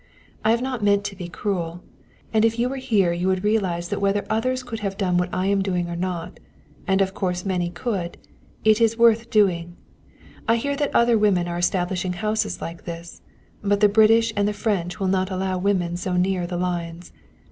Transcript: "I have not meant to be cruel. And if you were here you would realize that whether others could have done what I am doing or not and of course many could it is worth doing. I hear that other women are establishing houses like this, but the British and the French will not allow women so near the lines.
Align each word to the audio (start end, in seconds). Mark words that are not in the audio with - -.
"I 0.43 0.49
have 0.49 0.63
not 0.63 0.83
meant 0.83 1.03
to 1.03 1.15
be 1.15 1.29
cruel. 1.29 1.83
And 2.33 2.43
if 2.43 2.57
you 2.57 2.67
were 2.69 2.77
here 2.77 3.13
you 3.13 3.27
would 3.27 3.43
realize 3.43 3.89
that 3.89 3.99
whether 4.01 4.25
others 4.31 4.63
could 4.63 4.79
have 4.79 4.97
done 4.97 5.15
what 5.15 5.31
I 5.31 5.45
am 5.45 5.61
doing 5.61 5.87
or 5.91 5.95
not 5.95 6.39
and 6.87 7.01
of 7.03 7.13
course 7.13 7.45
many 7.45 7.69
could 7.69 8.17
it 8.63 8.81
is 8.81 8.97
worth 8.97 9.29
doing. 9.29 9.75
I 10.47 10.55
hear 10.55 10.75
that 10.75 10.95
other 10.95 11.19
women 11.19 11.47
are 11.47 11.59
establishing 11.59 12.13
houses 12.13 12.61
like 12.63 12.85
this, 12.85 13.21
but 13.63 13.79
the 13.79 13.87
British 13.89 14.33
and 14.35 14.47
the 14.47 14.53
French 14.57 14.99
will 14.99 15.05
not 15.07 15.29
allow 15.29 15.59
women 15.59 15.95
so 15.97 16.13
near 16.17 16.47
the 16.47 16.57
lines. 16.57 17.13